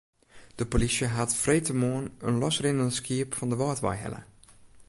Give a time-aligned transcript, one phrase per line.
[0.55, 4.21] De polysje hat freedtemoarn in losrinnend skiep fan de Wâldwei helle.